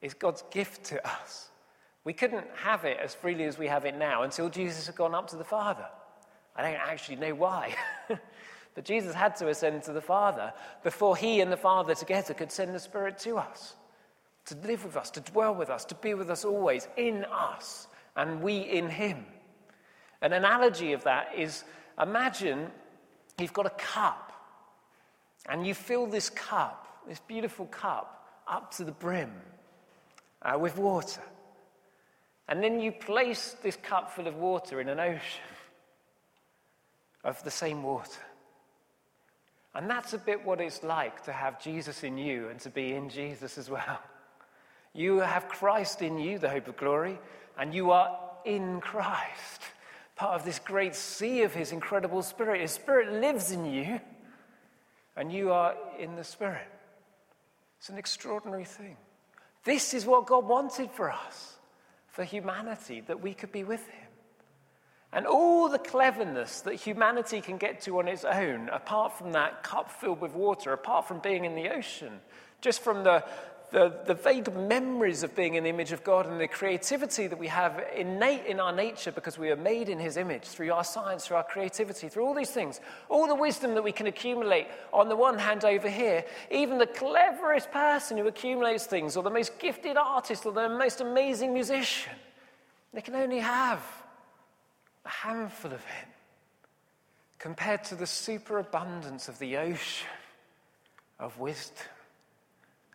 is 0.00 0.14
God's 0.14 0.42
gift 0.50 0.84
to 0.84 1.06
us. 1.06 1.50
We 2.04 2.12
couldn't 2.12 2.46
have 2.56 2.84
it 2.84 2.98
as 3.02 3.14
freely 3.14 3.44
as 3.44 3.58
we 3.58 3.68
have 3.68 3.84
it 3.84 3.96
now 3.96 4.22
until 4.22 4.48
Jesus 4.48 4.86
had 4.86 4.96
gone 4.96 5.14
up 5.14 5.28
to 5.28 5.36
the 5.36 5.44
Father. 5.44 5.86
I 6.56 6.62
don't 6.62 6.80
actually 6.80 7.16
know 7.16 7.34
why. 7.34 7.74
but 8.74 8.84
Jesus 8.84 9.14
had 9.14 9.36
to 9.36 9.48
ascend 9.48 9.84
to 9.84 9.92
the 9.92 10.00
Father 10.00 10.52
before 10.82 11.16
he 11.16 11.40
and 11.40 11.50
the 11.50 11.56
Father 11.56 11.94
together 11.94 12.34
could 12.34 12.50
send 12.50 12.74
the 12.74 12.80
Spirit 12.80 13.18
to 13.20 13.38
us, 13.38 13.74
to 14.46 14.56
live 14.66 14.84
with 14.84 14.96
us, 14.96 15.10
to 15.12 15.20
dwell 15.20 15.54
with 15.54 15.70
us, 15.70 15.84
to 15.86 15.94
be 15.94 16.14
with 16.14 16.28
us 16.28 16.44
always, 16.44 16.88
in 16.96 17.24
us, 17.26 17.86
and 18.16 18.42
we 18.42 18.58
in 18.58 18.90
him. 18.90 19.24
An 20.20 20.32
analogy 20.32 20.92
of 20.92 21.04
that 21.04 21.30
is 21.36 21.64
imagine 22.00 22.70
you've 23.38 23.52
got 23.52 23.66
a 23.66 23.70
cup, 23.70 24.32
and 25.48 25.66
you 25.66 25.74
fill 25.74 26.06
this 26.06 26.30
cup, 26.30 26.86
this 27.08 27.20
beautiful 27.20 27.66
cup, 27.66 28.28
up 28.46 28.72
to 28.74 28.84
the 28.84 28.92
brim 28.92 29.32
uh, 30.42 30.58
with 30.58 30.76
water. 30.76 31.22
And 32.48 32.62
then 32.62 32.80
you 32.80 32.92
place 32.92 33.56
this 33.62 33.76
cup 33.76 34.10
full 34.10 34.26
of 34.26 34.36
water 34.36 34.80
in 34.80 34.88
an 34.88 35.00
ocean 35.00 35.42
of 37.24 37.42
the 37.44 37.50
same 37.50 37.82
water. 37.82 38.20
And 39.74 39.88
that's 39.88 40.12
a 40.12 40.18
bit 40.18 40.44
what 40.44 40.60
it's 40.60 40.82
like 40.82 41.24
to 41.24 41.32
have 41.32 41.62
Jesus 41.62 42.04
in 42.04 42.18
you 42.18 42.48
and 42.48 42.60
to 42.60 42.70
be 42.70 42.92
in 42.92 43.08
Jesus 43.08 43.58
as 43.58 43.70
well. 43.70 43.98
You 44.94 45.20
have 45.20 45.48
Christ 45.48 46.02
in 46.02 46.18
you, 46.18 46.38
the 46.38 46.50
hope 46.50 46.68
of 46.68 46.76
glory, 46.76 47.18
and 47.56 47.74
you 47.74 47.92
are 47.92 48.14
in 48.44 48.82
Christ, 48.82 49.62
part 50.16 50.34
of 50.38 50.44
this 50.44 50.58
great 50.58 50.94
sea 50.94 51.42
of 51.42 51.54
His 51.54 51.72
incredible 51.72 52.22
Spirit. 52.22 52.60
His 52.60 52.72
Spirit 52.72 53.20
lives 53.20 53.50
in 53.50 53.64
you, 53.64 54.00
and 55.16 55.32
you 55.32 55.52
are 55.52 55.74
in 55.98 56.16
the 56.16 56.24
Spirit. 56.24 56.68
It's 57.78 57.88
an 57.88 57.98
extraordinary 57.98 58.64
thing. 58.64 58.96
This 59.64 59.94
is 59.94 60.06
what 60.06 60.26
God 60.26 60.46
wanted 60.46 60.90
for 60.90 61.10
us, 61.10 61.56
for 62.08 62.24
humanity, 62.24 63.00
that 63.06 63.20
we 63.20 63.34
could 63.34 63.52
be 63.52 63.64
with 63.64 63.86
Him. 63.88 64.08
And 65.12 65.26
all 65.26 65.68
the 65.68 65.78
cleverness 65.78 66.62
that 66.62 66.74
humanity 66.74 67.42
can 67.42 67.58
get 67.58 67.82
to 67.82 67.98
on 67.98 68.08
its 68.08 68.24
own, 68.24 68.70
apart 68.70 69.18
from 69.18 69.32
that 69.32 69.62
cup 69.62 69.90
filled 69.90 70.20
with 70.20 70.32
water, 70.32 70.72
apart 70.72 71.06
from 71.06 71.18
being 71.18 71.44
in 71.44 71.54
the 71.54 71.68
ocean, 71.68 72.20
just 72.62 72.80
from 72.80 73.04
the, 73.04 73.22
the, 73.72 73.92
the, 74.04 74.14
vague 74.14 74.54
memories 74.54 75.22
of 75.22 75.34
being 75.34 75.54
in 75.54 75.64
the 75.64 75.70
image 75.70 75.92
of 75.92 76.04
God 76.04 76.26
and 76.26 76.38
the 76.38 76.46
creativity 76.46 77.26
that 77.26 77.38
we 77.38 77.48
have 77.48 77.82
innate 77.96 78.44
in 78.44 78.60
our 78.60 78.72
nature 78.72 79.10
because 79.10 79.38
we 79.38 79.50
are 79.50 79.56
made 79.56 79.88
in 79.88 79.98
His 79.98 80.18
image 80.18 80.44
through 80.44 80.70
our 80.72 80.84
science, 80.84 81.26
through 81.26 81.38
our 81.38 81.44
creativity, 81.44 82.10
through 82.10 82.24
all 82.24 82.34
these 82.34 82.50
things, 82.50 82.80
all 83.08 83.26
the 83.26 83.34
wisdom 83.34 83.74
that 83.74 83.82
we 83.82 83.90
can 83.90 84.06
accumulate 84.06 84.66
on 84.92 85.08
the 85.08 85.16
one 85.16 85.38
hand 85.38 85.64
over 85.64 85.88
here, 85.88 86.22
even 86.50 86.76
the 86.76 86.86
cleverest 86.86 87.72
person 87.72 88.18
who 88.18 88.28
accumulates 88.28 88.84
things, 88.84 89.16
or 89.16 89.22
the 89.22 89.30
most 89.30 89.58
gifted 89.58 89.96
artist, 89.96 90.44
or 90.44 90.52
the 90.52 90.68
most 90.68 91.00
amazing 91.00 91.54
musician, 91.54 92.12
they 92.92 93.00
can 93.00 93.14
only 93.14 93.38
have 93.38 93.82
a 95.06 95.08
handful 95.08 95.72
of 95.72 95.80
it 95.80 96.08
compared 97.38 97.82
to 97.84 97.96
the 97.96 98.06
superabundance 98.06 99.28
of 99.28 99.38
the 99.38 99.56
ocean 99.56 100.08
of 101.18 101.38
wisdom 101.38 101.86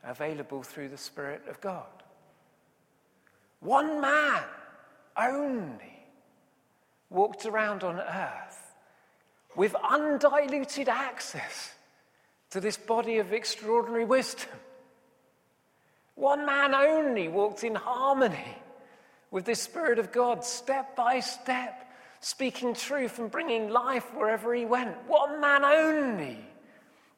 available 0.04 0.64
through 0.64 0.90
the 0.90 0.98
Spirit 0.98 1.44
of 1.50 1.60
God. 1.62 1.86
One 3.60 4.00
man 4.02 4.44
only 5.18 6.06
walked 7.10 7.46
around 7.46 7.84
on 7.84 8.00
earth 8.00 8.76
with 9.56 9.76
undiluted 9.90 10.88
access 10.90 11.74
to 12.52 12.62
this 12.62 12.78
body 12.78 13.18
of 13.18 13.34
extraordinary 13.34 14.06
wisdom. 14.06 14.50
One 16.16 16.46
man 16.46 16.74
only 16.74 17.28
walked 17.28 17.64
in 17.64 17.76
harmony 17.76 18.58
with 19.32 19.46
the 19.46 19.56
Spirit 19.56 20.00
of 20.00 20.12
God 20.12 20.44
step 20.44 20.96
by 20.96 21.20
step 21.20 21.88
speaking 22.20 22.74
truth 22.74 23.20
and 23.20 23.30
bringing 23.30 23.70
life 23.70 24.14
wherever 24.14 24.54
he 24.54 24.66
went. 24.66 24.96
One 25.08 25.40
man 25.40 25.64
only 25.64 26.40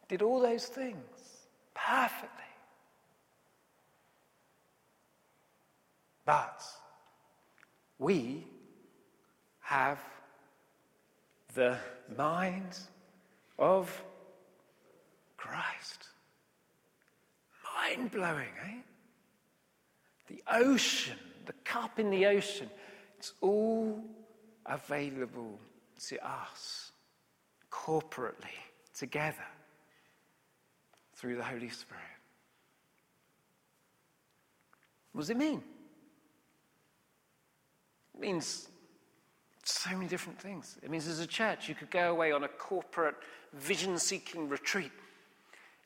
did 0.08 0.22
all 0.22 0.40
those 0.40 0.66
things 0.66 0.96
perfectly. 1.74 2.28
But 6.30 6.62
we 7.98 8.46
have 9.62 9.98
the 11.54 11.76
mind 12.16 12.78
of 13.58 14.04
Christ. 15.36 16.04
Mind 17.74 18.12
blowing, 18.12 18.54
eh? 18.64 18.78
The 20.28 20.40
ocean, 20.52 21.18
the 21.46 21.52
cup 21.64 21.98
in 21.98 22.10
the 22.10 22.26
ocean, 22.26 22.70
it's 23.18 23.32
all 23.40 24.00
available 24.66 25.58
to 26.10 26.24
us 26.24 26.92
corporately, 27.72 28.54
together, 28.96 29.48
through 31.16 31.34
the 31.34 31.42
Holy 31.42 31.70
Spirit. 31.70 32.04
What 35.10 35.22
does 35.22 35.30
it 35.30 35.36
mean? 35.36 35.64
It 38.20 38.26
means 38.26 38.68
so 39.64 39.92
many 39.92 40.06
different 40.06 40.38
things. 40.38 40.76
It 40.82 40.90
means 40.90 41.06
as 41.06 41.20
a 41.20 41.26
church, 41.26 41.70
you 41.70 41.74
could 41.74 41.90
go 41.90 42.10
away 42.10 42.32
on 42.32 42.44
a 42.44 42.48
corporate 42.48 43.14
vision 43.54 43.98
seeking 43.98 44.46
retreat 44.46 44.92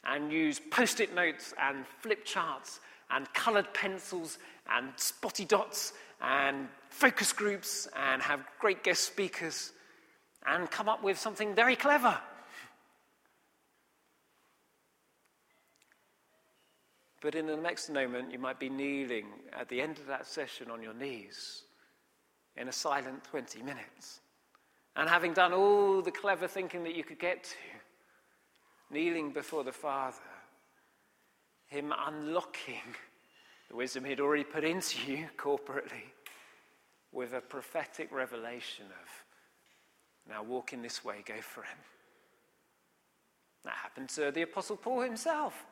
and 0.04 0.32
use 0.32 0.60
post 0.72 0.98
it 0.98 1.14
notes 1.14 1.54
and 1.62 1.86
flip 2.00 2.24
charts 2.24 2.80
and 3.08 3.32
coloured 3.34 3.72
pencils 3.72 4.38
and 4.68 4.90
spotty 4.96 5.44
dots 5.44 5.92
and 6.20 6.66
focus 6.88 7.32
groups 7.32 7.86
and 7.94 8.20
have 8.20 8.40
great 8.58 8.82
guest 8.82 9.02
speakers 9.02 9.70
and 10.44 10.68
come 10.72 10.88
up 10.88 11.04
with 11.04 11.16
something 11.16 11.54
very 11.54 11.76
clever. 11.76 12.18
But 17.22 17.36
in 17.36 17.46
the 17.46 17.56
next 17.56 17.90
moment, 17.90 18.32
you 18.32 18.40
might 18.40 18.58
be 18.58 18.68
kneeling 18.68 19.26
at 19.52 19.68
the 19.68 19.80
end 19.80 19.98
of 19.98 20.06
that 20.08 20.26
session 20.26 20.68
on 20.68 20.82
your 20.82 20.94
knees 20.94 21.62
in 22.56 22.68
a 22.68 22.73
silent 22.73 23.25
20 23.25 23.62
minutes. 23.62 24.20
And 24.96 25.08
having 25.08 25.32
done 25.32 25.52
all 25.52 26.02
the 26.02 26.11
clever 26.11 26.46
thinking 26.46 26.84
that 26.84 26.94
you 26.94 27.04
could 27.04 27.18
get 27.18 27.44
to, 27.44 28.94
kneeling 28.94 29.32
before 29.32 29.64
the 29.64 29.73
Father, 29.73 30.16
Him 31.66 31.92
unlocking 32.06 32.94
the 33.68 33.76
wisdom 33.76 34.04
He'd 34.04 34.20
already 34.20 34.44
put 34.44 34.64
into 34.64 35.11
you 35.11 35.26
corporately 35.37 36.12
with 37.12 37.32
a 37.32 37.40
prophetic 37.40 38.12
revelation 38.12 38.87
of, 38.87 40.28
now 40.28 40.42
walk 40.42 40.73
in 40.73 40.82
this 40.82 41.04
way, 41.04 41.23
go 41.25 41.40
for 41.40 41.62
him. 41.62 41.78
That 43.64 43.75
happened 43.75 44.08
to 44.11 44.30
the 44.30 44.42
Apostle 44.42 44.76
Paul 44.76 45.02
himself. 45.02 45.64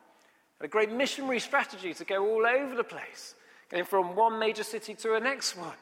A 0.60 0.68
great 0.68 0.92
missionary 0.92 1.40
strategy 1.40 1.92
to 1.94 2.04
go 2.04 2.24
all 2.24 2.46
over 2.46 2.76
the 2.76 2.84
place, 2.84 3.34
going 3.68 3.84
from 3.84 4.14
one 4.14 4.38
major 4.38 4.62
city 4.62 4.94
to 4.94 5.08
the 5.08 5.20
next 5.20 5.56
one. 5.56 5.74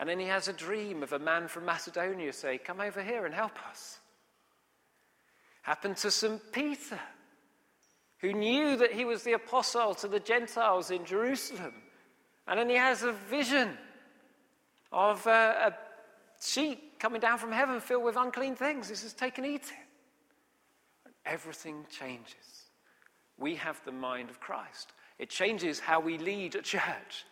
And 0.00 0.08
then 0.08 0.18
he 0.18 0.26
has 0.28 0.48
a 0.48 0.54
dream 0.54 1.02
of 1.02 1.12
a 1.12 1.18
man 1.18 1.46
from 1.46 1.66
Macedonia 1.66 2.32
say, 2.32 2.56
Come 2.56 2.80
over 2.80 3.02
here 3.02 3.26
and 3.26 3.34
help 3.34 3.52
us. 3.68 3.98
Happened 5.60 5.98
to 5.98 6.10
St. 6.10 6.40
Peter, 6.52 6.98
who 8.20 8.32
knew 8.32 8.78
that 8.78 8.94
he 8.94 9.04
was 9.04 9.24
the 9.24 9.34
apostle 9.34 9.94
to 9.96 10.08
the 10.08 10.18
Gentiles 10.18 10.90
in 10.90 11.04
Jerusalem. 11.04 11.74
And 12.48 12.58
then 12.58 12.70
he 12.70 12.76
has 12.76 13.02
a 13.02 13.12
vision 13.12 13.76
of 14.90 15.26
uh, 15.26 15.30
a, 15.30 15.68
a 15.68 15.74
sheet 16.40 16.98
coming 16.98 17.20
down 17.20 17.36
from 17.36 17.52
heaven 17.52 17.78
filled 17.78 18.04
with 18.04 18.16
unclean 18.16 18.56
things. 18.56 18.88
He 18.88 18.94
says, 18.94 19.12
Take 19.12 19.36
and 19.36 19.46
eat 19.46 19.64
it. 19.64 19.72
And 21.04 21.14
everything 21.26 21.84
changes. 21.90 22.64
We 23.36 23.56
have 23.56 23.78
the 23.84 23.92
mind 23.92 24.30
of 24.30 24.40
Christ. 24.40 24.94
It 25.18 25.28
changes 25.28 25.78
how 25.78 26.00
we 26.00 26.16
lead 26.16 26.54
a 26.54 26.62
church. 26.62 27.26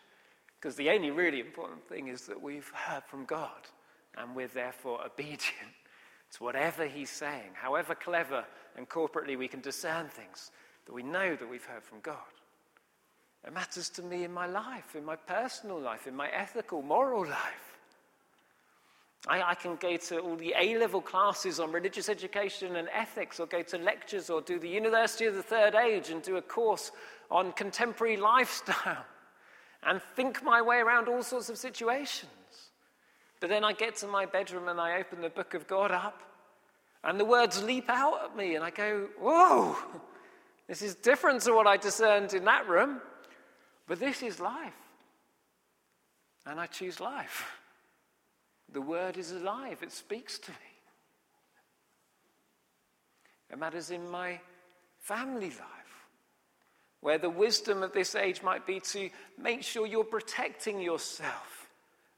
Because 0.60 0.74
the 0.76 0.90
only 0.90 1.10
really 1.10 1.40
important 1.40 1.86
thing 1.88 2.08
is 2.08 2.22
that 2.22 2.40
we've 2.40 2.70
heard 2.74 3.04
from 3.04 3.24
God 3.24 3.68
and 4.16 4.34
we're 4.34 4.48
therefore 4.48 5.04
obedient 5.04 5.74
to 6.32 6.42
whatever 6.42 6.86
He's 6.86 7.10
saying, 7.10 7.50
however 7.54 7.94
clever 7.94 8.44
and 8.76 8.88
corporately 8.88 9.38
we 9.38 9.48
can 9.48 9.60
discern 9.60 10.08
things, 10.08 10.50
that 10.86 10.92
we 10.92 11.02
know 11.02 11.36
that 11.36 11.48
we've 11.48 11.64
heard 11.64 11.84
from 11.84 12.00
God. 12.00 12.16
It 13.46 13.52
matters 13.52 13.88
to 13.90 14.02
me 14.02 14.24
in 14.24 14.32
my 14.32 14.46
life, 14.46 14.96
in 14.96 15.04
my 15.04 15.14
personal 15.14 15.78
life, 15.78 16.06
in 16.08 16.16
my 16.16 16.28
ethical, 16.28 16.82
moral 16.82 17.24
life. 17.24 17.78
I, 19.28 19.42
I 19.42 19.54
can 19.54 19.76
go 19.76 19.96
to 19.96 20.18
all 20.18 20.36
the 20.36 20.54
A 20.58 20.76
level 20.76 21.00
classes 21.00 21.60
on 21.60 21.70
religious 21.70 22.08
education 22.08 22.76
and 22.76 22.88
ethics, 22.92 23.38
or 23.38 23.46
go 23.46 23.62
to 23.62 23.78
lectures, 23.78 24.28
or 24.28 24.40
do 24.40 24.58
the 24.58 24.68
University 24.68 25.26
of 25.26 25.34
the 25.34 25.42
Third 25.42 25.76
Age 25.76 26.10
and 26.10 26.20
do 26.20 26.36
a 26.36 26.42
course 26.42 26.90
on 27.30 27.52
contemporary 27.52 28.16
lifestyle 28.32 29.04
and 29.82 30.02
think 30.16 30.42
my 30.42 30.60
way 30.60 30.78
around 30.78 31.08
all 31.08 31.22
sorts 31.22 31.48
of 31.48 31.58
situations. 31.58 32.30
But 33.40 33.50
then 33.50 33.64
I 33.64 33.72
get 33.72 33.96
to 33.96 34.06
my 34.06 34.26
bedroom 34.26 34.68
and 34.68 34.80
I 34.80 34.98
open 34.98 35.20
the 35.20 35.30
book 35.30 35.54
of 35.54 35.66
God 35.66 35.92
up, 35.92 36.22
and 37.04 37.18
the 37.18 37.24
words 37.24 37.62
leap 37.62 37.88
out 37.88 38.24
at 38.24 38.36
me, 38.36 38.56
and 38.56 38.64
I 38.64 38.70
go, 38.70 39.08
Whoa, 39.20 39.76
this 40.66 40.82
is 40.82 40.94
different 40.96 41.42
to 41.42 41.52
what 41.52 41.66
I 41.66 41.76
discerned 41.76 42.34
in 42.34 42.44
that 42.44 42.68
room, 42.68 43.00
but 43.86 44.00
this 44.00 44.22
is 44.22 44.40
life. 44.40 44.74
And 46.44 46.58
I 46.58 46.66
choose 46.66 46.98
life. 46.98 47.52
The 48.72 48.80
word 48.80 49.16
is 49.16 49.32
alive, 49.32 49.78
it 49.82 49.92
speaks 49.92 50.38
to 50.40 50.50
me. 50.50 50.56
It 53.50 53.58
matters 53.58 53.90
in 53.90 54.10
my 54.10 54.40
family 54.98 55.50
life 55.50 55.77
where 57.00 57.18
the 57.18 57.30
wisdom 57.30 57.82
of 57.82 57.92
this 57.92 58.14
age 58.14 58.42
might 58.42 58.66
be 58.66 58.80
to 58.80 59.10
make 59.40 59.62
sure 59.62 59.86
you're 59.86 60.04
protecting 60.04 60.80
yourself 60.80 61.68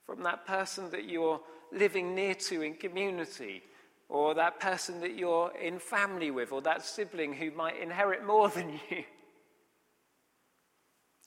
from 0.07 0.23
that 0.23 0.47
person 0.47 0.91
that 0.91 1.05
you're 1.05 1.41
living 1.73 2.15
near 2.15 2.35
to 2.35 2.63
in 2.63 2.75
community, 2.75 3.63
or 4.09 4.35
that 4.35 4.59
person 4.59 5.01
that 5.01 5.17
you're 5.17 5.53
in 5.57 5.79
family 5.79 6.31
with, 6.31 6.51
or 6.51 6.61
that 6.63 6.85
sibling 6.85 7.33
who 7.33 7.51
might 7.53 7.81
inherit 7.81 8.25
more 8.27 8.49
than 8.49 8.71
you. 8.91 9.05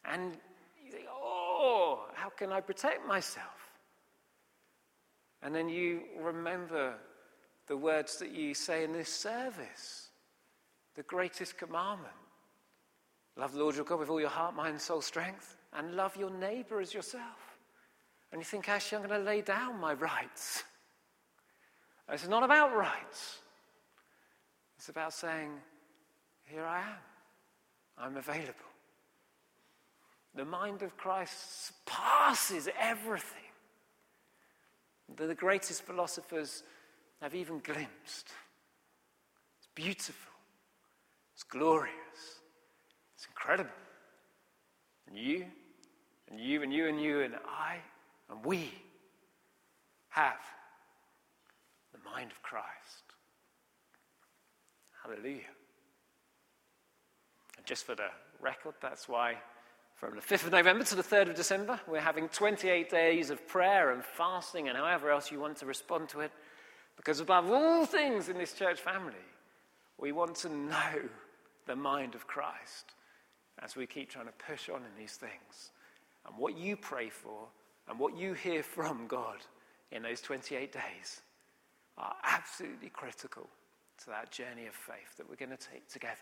And 0.03 0.35
you 0.83 0.91
think, 0.91 1.05
oh, 1.09 2.05
how 2.13 2.29
can 2.29 2.51
I 2.51 2.59
protect 2.59 3.07
myself? 3.07 3.47
And 5.41 5.55
then 5.55 5.69
you 5.69 6.01
remember 6.19 6.95
the 7.67 7.77
words 7.77 8.17
that 8.17 8.31
you 8.31 8.53
say 8.53 8.83
in 8.83 8.91
this 8.91 9.09
service 9.09 10.09
the 10.95 11.03
greatest 11.03 11.57
commandment 11.57 12.13
Love 13.35 13.53
the 13.53 13.59
Lord 13.59 13.75
your 13.75 13.85
God 13.85 13.99
with 13.99 14.09
all 14.09 14.19
your 14.19 14.29
heart, 14.29 14.55
mind, 14.55 14.79
soul, 14.79 15.01
strength, 15.01 15.57
and 15.73 15.95
love 15.95 16.15
your 16.15 16.29
neighbor 16.29 16.79
as 16.79 16.93
yourself. 16.93 17.57
And 18.31 18.39
you 18.39 18.45
think, 18.45 18.69
actually, 18.69 18.99
I'm 19.01 19.07
going 19.07 19.19
to 19.19 19.25
lay 19.25 19.41
down 19.41 19.79
my 19.79 19.93
rights. 19.93 20.63
It's 22.11 22.27
not 22.27 22.43
about 22.43 22.75
rights. 22.75 23.39
It's 24.77 24.89
about 24.89 25.13
saying, 25.13 25.51
here 26.43 26.65
I 26.65 26.79
am. 26.79 26.97
I'm 27.97 28.17
available. 28.17 28.53
The 30.35 30.45
mind 30.45 30.81
of 30.81 30.97
Christ 30.97 31.67
surpasses 31.67 32.67
everything 32.79 33.39
that 35.15 35.27
the 35.27 35.35
greatest 35.35 35.83
philosophers 35.83 36.63
have 37.21 37.35
even 37.35 37.59
glimpsed. 37.59 38.29
It's 39.59 39.67
beautiful. 39.75 40.33
It's 41.35 41.43
glorious. 41.43 41.93
It's 43.23 43.29
incredible. 43.29 43.71
And 45.07 45.17
you, 45.17 45.45
and 46.29 46.37
you, 46.37 46.61
and 46.61 46.73
you, 46.73 46.87
and 46.89 47.01
you, 47.01 47.21
and 47.21 47.35
I, 47.35 47.77
and 48.29 48.43
we 48.43 48.69
have 50.09 50.39
the 51.93 51.99
mind 52.11 52.31
of 52.31 52.41
Christ. 52.41 52.65
Hallelujah. 55.01 55.39
And 57.57 57.65
just 57.65 57.85
for 57.85 57.95
the 57.95 58.09
record, 58.41 58.73
that's 58.81 59.07
why 59.07 59.37
from 59.95 60.15
the 60.15 60.21
5th 60.21 60.47
of 60.47 60.51
November 60.51 60.83
to 60.83 60.95
the 60.95 61.01
3rd 61.01 61.29
of 61.29 61.35
December, 61.35 61.79
we're 61.87 62.01
having 62.01 62.27
28 62.27 62.89
days 62.89 63.29
of 63.29 63.47
prayer 63.47 63.91
and 63.91 64.03
fasting 64.03 64.67
and 64.67 64.77
however 64.77 65.11
else 65.11 65.31
you 65.31 65.39
want 65.39 65.55
to 65.57 65.65
respond 65.65 66.09
to 66.09 66.19
it. 66.19 66.31
Because 66.97 67.21
above 67.21 67.49
all 67.49 67.85
things 67.85 68.27
in 68.27 68.37
this 68.37 68.51
church 68.51 68.81
family, 68.81 69.13
we 69.97 70.11
want 70.11 70.35
to 70.35 70.49
know 70.49 71.07
the 71.67 71.75
mind 71.77 72.15
of 72.15 72.27
Christ 72.27 72.91
as 73.61 73.75
we 73.75 73.85
keep 73.85 74.09
trying 74.09 74.25
to 74.25 74.45
push 74.47 74.69
on 74.69 74.77
in 74.77 74.97
these 74.97 75.13
things. 75.15 75.71
And 76.27 76.37
what 76.37 76.57
you 76.57 76.75
pray 76.75 77.09
for 77.09 77.47
and 77.89 77.99
what 77.99 78.17
you 78.17 78.33
hear 78.33 78.63
from 78.63 79.07
God 79.07 79.37
in 79.91 80.03
those 80.03 80.21
28 80.21 80.71
days 80.71 81.21
are 81.97 82.15
absolutely 82.23 82.89
critical 82.89 83.47
to 83.99 84.05
that 84.07 84.31
journey 84.31 84.65
of 84.67 84.73
faith 84.73 85.17
that 85.17 85.29
we're 85.29 85.35
going 85.35 85.55
to 85.55 85.67
take 85.71 85.87
together. 85.87 86.15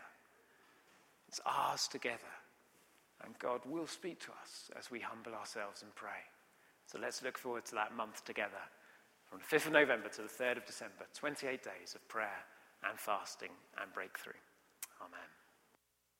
It's 1.28 1.40
ours 1.46 1.88
together. 1.88 2.18
And 3.24 3.38
God 3.38 3.60
will 3.64 3.86
speak 3.86 4.20
to 4.20 4.32
us 4.42 4.70
as 4.78 4.90
we 4.90 5.00
humble 5.00 5.32
ourselves 5.32 5.82
and 5.82 5.94
pray. 5.94 6.26
So 6.86 6.98
let's 7.00 7.22
look 7.22 7.38
forward 7.38 7.64
to 7.66 7.74
that 7.76 7.96
month 7.96 8.24
together 8.24 8.60
from 9.30 9.38
the 9.38 9.56
5th 9.56 9.66
of 9.66 9.72
November 9.72 10.08
to 10.10 10.22
the 10.22 10.28
3rd 10.28 10.58
of 10.58 10.66
December 10.66 11.06
28 11.14 11.62
days 11.62 11.94
of 11.94 12.06
prayer 12.08 12.44
and 12.88 12.98
fasting 12.98 13.52
and 13.80 13.92
breakthrough. 13.94 14.32
Amen. 15.00 15.41